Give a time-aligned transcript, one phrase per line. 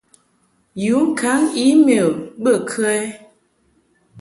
[0.83, 2.09] Yu ŋkaŋ e-mail
[2.43, 3.01] bə kə ɛ?